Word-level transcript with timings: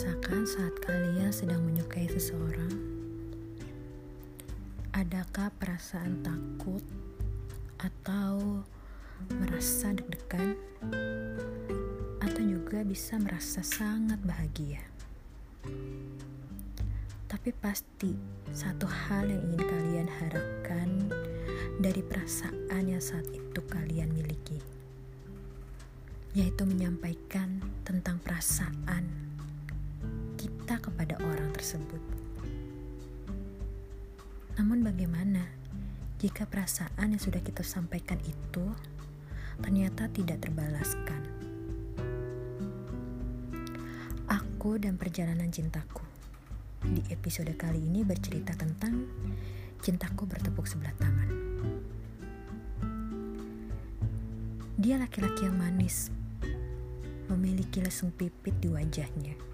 dirasakan 0.00 0.48
saat 0.48 0.72
kalian 0.80 1.28
sedang 1.28 1.60
menyukai 1.60 2.08
seseorang? 2.08 2.72
Adakah 4.96 5.52
perasaan 5.60 6.24
takut 6.24 6.80
atau 7.76 8.64
merasa 9.28 9.92
deg-degan? 9.92 10.56
Atau 12.24 12.40
juga 12.48 12.80
bisa 12.80 13.20
merasa 13.20 13.60
sangat 13.60 14.16
bahagia? 14.24 14.80
Tapi 17.28 17.52
pasti 17.60 18.16
satu 18.56 18.88
hal 18.88 19.28
yang 19.28 19.52
ingin 19.52 19.64
kalian 19.68 20.08
harapkan 20.08 20.88
dari 21.76 22.00
perasaan 22.00 22.88
yang 22.88 23.04
saat 23.04 23.28
itu 23.28 23.60
kalian 23.68 24.16
miliki 24.16 24.64
yaitu 26.32 26.62
menyampaikan 26.64 27.60
tentang 27.84 28.22
perasaan 28.22 29.29
kita 30.40 30.80
kepada 30.80 31.20
orang 31.20 31.52
tersebut. 31.52 32.00
Namun, 34.56 34.80
bagaimana 34.80 35.44
jika 36.16 36.48
perasaan 36.48 37.12
yang 37.12 37.20
sudah 37.20 37.44
kita 37.44 37.60
sampaikan 37.60 38.16
itu 38.24 38.64
ternyata 39.60 40.08
tidak 40.08 40.40
terbalaskan? 40.40 41.20
Aku 44.32 44.80
dan 44.80 44.96
perjalanan 44.96 45.52
cintaku 45.52 46.04
di 46.80 47.04
episode 47.12 47.52
kali 47.60 47.84
ini 47.84 48.00
bercerita 48.00 48.56
tentang 48.56 49.04
cintaku 49.84 50.24
bertepuk 50.24 50.64
sebelah 50.64 50.96
tangan. 50.96 51.28
Dia 54.80 54.96
laki-laki 54.96 55.44
yang 55.44 55.60
manis, 55.60 56.08
memiliki 57.28 57.84
lesung 57.84 58.08
pipit 58.16 58.56
di 58.64 58.72
wajahnya. 58.72 59.49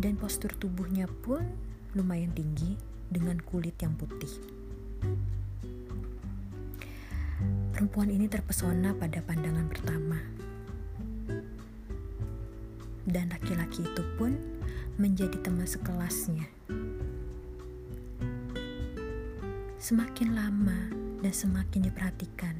Dan 0.00 0.16
postur 0.16 0.48
tubuhnya 0.56 1.04
pun 1.20 1.44
lumayan 1.92 2.32
tinggi 2.32 2.72
dengan 3.12 3.36
kulit 3.36 3.76
yang 3.84 3.92
putih. 4.00 4.32
Perempuan 7.76 8.08
ini 8.08 8.24
terpesona 8.24 8.96
pada 8.96 9.20
pandangan 9.20 9.68
pertama. 9.68 10.16
Dan 13.04 13.28
laki-laki 13.28 13.84
itu 13.84 14.00
pun 14.16 14.40
menjadi 14.96 15.36
teman 15.44 15.68
sekelasnya. 15.68 16.48
Semakin 19.76 20.32
lama 20.32 20.80
dan 21.20 21.32
semakin 21.36 21.92
diperhatikan, 21.92 22.56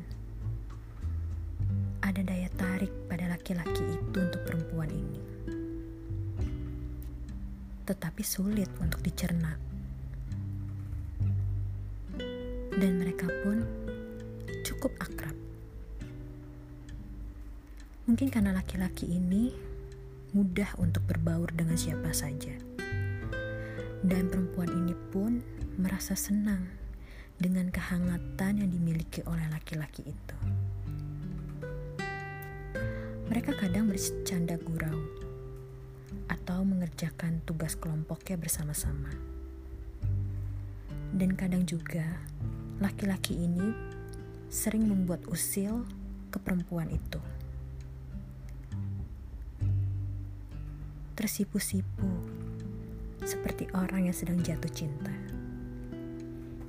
ada 2.05 2.21
daya 2.21 2.53
tarik 2.61 2.93
pada 3.09 3.33
laki-laki 3.33 3.97
itu 3.97 4.19
untuk 4.21 4.45
perempuan 4.45 4.93
ini. 4.93 5.30
Tetapi 7.91 8.23
sulit 8.23 8.71
untuk 8.79 9.03
dicerna. 9.03 9.59
Dan 12.71 13.03
mereka 13.03 13.27
pun 13.43 13.67
cukup 14.63 14.95
akrab. 15.03 15.35
Mungkin 18.07 18.31
karena 18.31 18.55
laki-laki 18.55 19.11
ini 19.11 19.51
mudah 20.31 20.71
untuk 20.79 21.03
berbaur 21.11 21.51
dengan 21.51 21.75
siapa 21.75 22.15
saja. 22.15 22.55
Dan 24.07 24.31
perempuan 24.31 24.71
ini 24.71 24.95
pun 25.11 25.43
merasa 25.75 26.15
senang 26.15 26.71
dengan 27.43 27.75
kehangatan 27.75 28.63
yang 28.63 28.71
dimiliki 28.71 29.27
oleh 29.27 29.51
laki-laki 29.51 30.07
itu. 30.07 30.37
Mereka 33.27 33.59
kadang 33.59 33.91
bercanda 33.91 34.55
gurau 34.63 35.20
atau 36.41 36.65
mengerjakan 36.65 37.45
tugas 37.45 37.77
kelompoknya 37.77 38.41
bersama-sama. 38.41 39.13
Dan 41.13 41.37
kadang 41.37 41.69
juga 41.69 42.17
laki-laki 42.81 43.37
ini 43.37 43.77
sering 44.49 44.89
membuat 44.89 45.21
usil 45.29 45.85
ke 46.33 46.41
perempuan 46.41 46.89
itu. 46.89 47.21
Tersipu-sipu 51.13 52.09
seperti 53.21 53.69
orang 53.77 54.09
yang 54.09 54.17
sedang 54.17 54.41
jatuh 54.41 54.73
cinta. 54.73 55.13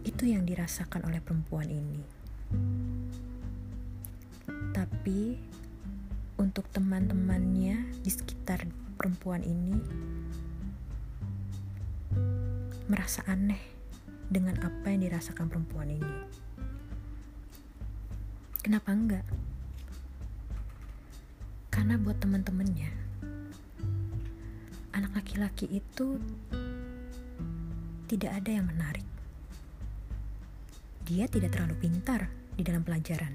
Itu 0.04 0.28
yang 0.28 0.44
dirasakan 0.44 1.08
oleh 1.08 1.24
perempuan 1.24 1.72
ini. 1.72 2.04
Tapi 4.76 5.40
untuk 6.36 6.68
teman-temannya 6.76 8.04
di 8.04 8.12
sekitar 8.12 8.66
perempuan 9.02 9.42
ini 9.42 9.74
merasa 12.86 13.26
aneh 13.26 13.58
dengan 14.30 14.62
apa 14.62 14.94
yang 14.94 15.10
dirasakan 15.10 15.50
perempuan 15.50 15.90
ini. 15.90 16.18
Kenapa 18.62 18.94
enggak? 18.94 19.26
Karena 21.74 21.98
buat 21.98 22.22
teman-temannya, 22.22 22.94
anak 24.94 25.18
laki-laki 25.18 25.66
itu 25.66 26.22
tidak 28.06 28.38
ada 28.38 28.52
yang 28.54 28.70
menarik. 28.70 29.08
Dia 31.10 31.26
tidak 31.26 31.58
terlalu 31.58 31.90
pintar 31.90 32.30
di 32.54 32.62
dalam 32.62 32.86
pelajaran 32.86 33.34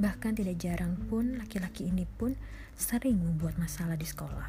Bahkan 0.00 0.32
tidak 0.32 0.56
jarang 0.56 0.96
pun 1.12 1.36
laki-laki 1.36 1.92
ini 1.92 2.08
pun 2.08 2.32
sering 2.72 3.20
membuat 3.20 3.60
masalah 3.60 4.00
di 4.00 4.08
sekolah. 4.08 4.48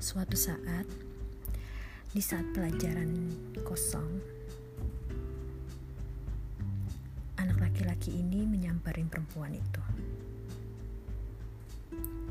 Suatu 0.00 0.32
saat, 0.32 0.88
di 2.08 2.22
saat 2.24 2.48
pelajaran 2.56 3.12
kosong, 3.60 4.08
anak 7.36 7.60
laki-laki 7.60 8.16
ini 8.16 8.48
menyamperin 8.48 9.12
perempuan 9.12 9.52
itu. 9.52 9.84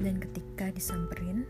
Dan 0.01 0.17
ketika 0.17 0.73
disamperin, 0.73 1.45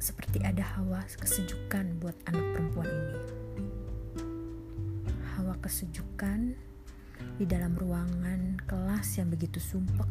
seperti 0.00 0.40
ada 0.40 0.64
hawa 0.80 1.04
kesejukan 1.20 2.00
buat 2.00 2.16
anak 2.24 2.56
perempuan 2.56 2.88
ini 2.88 3.47
kesejukan 5.60 6.54
di 7.38 7.44
dalam 7.46 7.74
ruangan 7.74 8.58
kelas 8.66 9.18
yang 9.18 9.30
begitu 9.30 9.58
sumpek, 9.58 10.06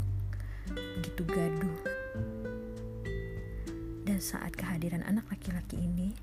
begitu 0.99 1.23
gaduh. 1.27 1.79
Dan 4.07 4.23
saat 4.23 4.55
kehadiran 4.55 5.03
anak 5.03 5.27
laki-laki 5.27 5.79
ini 5.79 6.15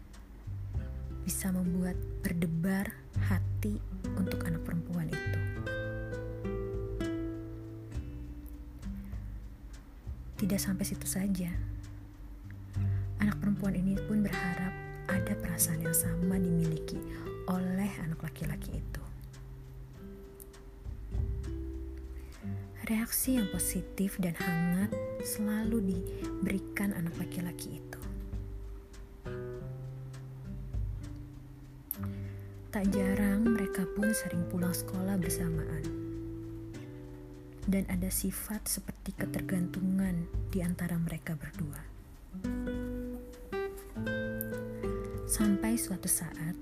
bisa 1.24 1.48
membuat 1.52 1.96
berdebar 2.20 2.92
hati 3.28 3.80
untuk 4.16 4.44
anak 4.44 4.60
perempuan 4.64 5.08
itu. 5.08 5.40
Tidak 10.44 10.60
sampai 10.60 10.84
situ 10.84 11.08
saja. 11.08 11.48
Anak 13.24 13.40
perempuan 13.40 13.72
ini 13.72 13.96
pun 13.96 14.20
berharap 14.20 14.72
ada 15.08 15.32
perasaan 15.40 15.80
yang 15.80 15.96
sama 15.96 16.36
dimiliki 16.36 17.00
oleh 17.48 17.88
anak 18.04 18.20
laki-laki 18.20 18.76
itu. 18.76 19.13
Reaksi 22.84 23.40
yang 23.40 23.48
positif 23.48 24.20
dan 24.20 24.36
hangat 24.36 24.92
selalu 25.24 25.88
diberikan 25.88 26.92
anak 26.92 27.16
laki-laki 27.16 27.80
itu. 27.80 28.00
Tak 32.68 32.84
jarang 32.92 33.56
mereka 33.56 33.88
pun 33.96 34.12
sering 34.12 34.44
pulang 34.52 34.76
sekolah 34.76 35.16
bersamaan. 35.16 35.80
Dan 37.64 37.88
ada 37.88 38.12
sifat 38.12 38.68
seperti 38.68 39.16
ketergantungan 39.16 40.28
di 40.52 40.60
antara 40.60 41.00
mereka 41.00 41.40
berdua. 41.40 41.80
Sampai 45.24 45.80
suatu 45.80 46.12
saat, 46.12 46.52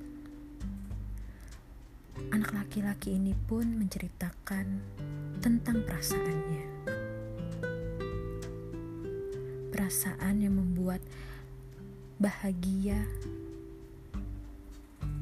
anak 2.43 2.59
laki-laki 2.59 3.15
ini 3.15 3.39
pun 3.47 3.63
menceritakan 3.79 4.67
tentang 5.39 5.79
perasaannya. 5.87 6.67
Perasaan 9.71 10.43
yang 10.43 10.59
membuat 10.59 10.99
bahagia, 12.19 12.99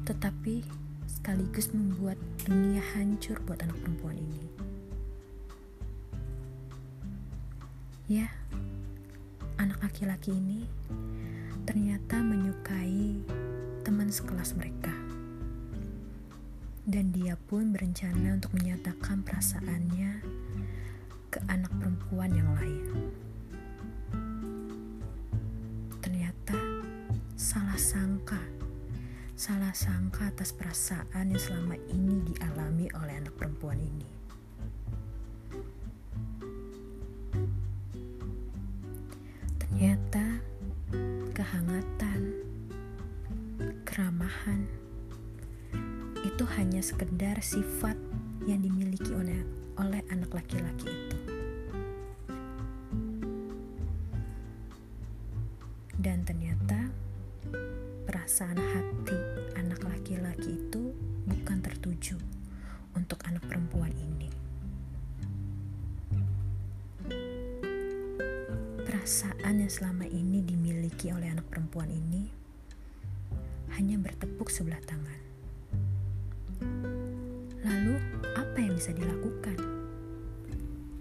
tetapi 0.09 0.65
sekaligus 1.05 1.69
membuat 1.77 2.17
dunia 2.41 2.81
hancur 2.97 3.37
buat 3.45 3.61
anak 3.61 3.77
perempuan 3.85 4.17
ini. 4.17 4.41
Ya, 8.09 8.33
anak 9.61 9.77
laki-laki 9.85 10.33
ini 10.33 10.65
ternyata 11.69 12.17
menyukai 12.17 13.21
teman 13.85 14.09
sekelas 14.09 14.57
mereka 14.57 15.00
dan 16.91 17.15
dia 17.15 17.39
pun 17.47 17.71
berencana 17.71 18.35
untuk 18.35 18.51
menyatakan 18.51 19.23
perasaannya 19.23 20.19
ke 21.31 21.39
anak 21.47 21.71
perempuan 21.79 22.35
yang 22.35 22.51
lain. 22.59 23.15
Ternyata 26.03 26.59
salah 27.39 27.79
sangka, 27.79 28.43
salah 29.39 29.71
sangka 29.71 30.35
atas 30.35 30.51
perasaan 30.51 31.31
yang 31.31 31.39
selama 31.39 31.79
ini 31.87 32.27
dialami 32.27 32.91
oleh 32.91 33.23
anak 33.23 33.39
perempuan 33.39 33.79
ini. 33.79 34.20
Hanya 46.59 46.83
sekedar 46.83 47.39
sifat 47.39 47.95
yang 48.43 48.59
dimiliki 48.59 49.15
oleh, 49.15 49.39
oleh 49.79 50.03
anak 50.11 50.35
laki-laki 50.35 50.91
itu. 50.91 51.17
Dan 56.01 56.25
ternyata 56.25 56.89
perasaan 58.09 58.57
hati 58.57 59.19
anak 59.55 59.85
laki-laki 59.85 60.57
itu 60.57 60.91
bukan 61.29 61.61
tertuju 61.61 62.17
untuk 62.97 63.21
anak 63.29 63.45
perempuan 63.47 63.93
ini. 63.95 64.27
Perasaan 68.81 69.61
yang 69.61 69.71
selama 69.71 70.03
ini 70.09 70.43
dimiliki 70.43 71.13
oleh 71.15 71.31
anak 71.31 71.47
perempuan 71.47 71.87
ini 71.87 72.27
hanya 73.77 73.95
bertepuk 74.01 74.51
sebelah 74.51 74.81
tangan. 74.83 75.30
Bisa 78.81 78.97
dilakukan? 78.97 79.61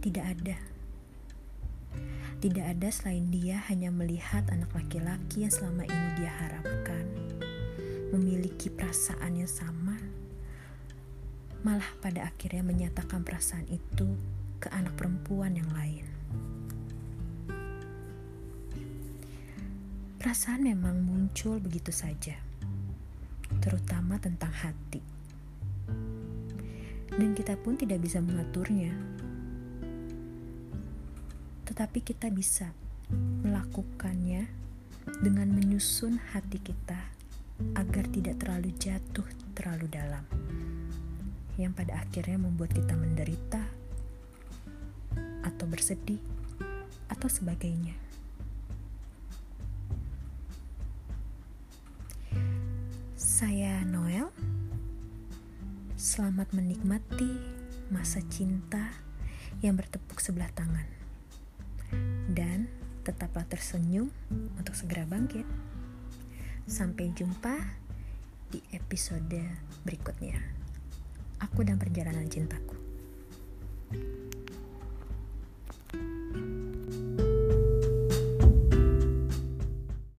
Tidak 0.05 0.21
ada 0.21 0.57
tidak 2.41 2.73
ada 2.73 2.89
selain 2.89 3.29
dia 3.29 3.61
hanya 3.69 3.93
melihat 3.93 4.49
anak 4.49 4.73
laki-laki 4.73 5.45
yang 5.45 5.53
selama 5.53 5.85
ini 5.85 6.09
dia 6.17 6.33
harapkan 6.41 7.05
memiliki 8.17 8.73
perasaan 8.73 9.45
yang 9.45 9.49
sama, 9.49 9.97
malah 11.61 11.89
pada 12.01 12.33
akhirnya 12.33 12.65
menyatakan 12.65 13.21
perasaan 13.25 13.69
itu 13.69 14.17
ke 14.57 14.73
anak 14.73 14.97
perempuan 14.97 15.53
yang 15.53 15.69
lain. 15.77 16.05
Perasaan 20.17 20.65
memang 20.65 21.01
muncul 21.05 21.61
begitu 21.61 21.93
saja, 21.93 22.41
terutama 23.61 24.17
tentang 24.17 24.53
hati, 24.53 25.05
dan 27.17 27.35
kita 27.35 27.59
pun 27.59 27.75
tidak 27.75 28.03
bisa 28.03 28.23
mengaturnya 28.23 28.95
tetapi 31.71 32.03
kita 32.03 32.29
bisa 32.29 32.75
melakukannya 33.47 34.51
dengan 35.23 35.49
menyusun 35.55 36.19
hati 36.35 36.59
kita 36.61 36.99
agar 37.77 38.05
tidak 38.11 38.41
terlalu 38.41 38.71
jatuh 38.77 39.27
terlalu 39.61 39.87
dalam, 39.93 40.25
yang 41.61 41.77
pada 41.77 42.01
akhirnya 42.01 42.41
membuat 42.41 42.73
kita 42.73 42.97
menderita 42.97 43.61
atau 45.45 45.65
bersedih 45.69 46.21
atau 47.13 47.29
sebagainya. 47.29 47.93
Saya 53.21 53.85
Noel. 53.85 54.50
Selamat 56.01 56.57
menikmati 56.57 57.29
masa 57.93 58.25
cinta 58.33 58.89
yang 59.61 59.77
bertepuk 59.77 60.17
sebelah 60.17 60.49
tangan 60.57 60.89
dan 62.33 62.73
tetaplah 63.05 63.45
tersenyum 63.45 64.09
untuk 64.57 64.73
segera 64.73 65.05
bangkit. 65.05 65.45
Sampai 66.65 67.13
jumpa 67.13 67.53
di 68.49 68.65
episode 68.73 69.45
berikutnya. 69.85 70.41
Aku 71.45 71.69
dan 71.69 71.77
perjalanan 71.77 72.33
cintaku. 72.33 72.81